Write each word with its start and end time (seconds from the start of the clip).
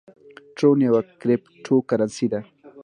ټرون 0.55 0.77
یوه 0.89 1.01
کریپټو 1.21 1.75
کرنسي 1.89 2.27
ده 2.31 2.39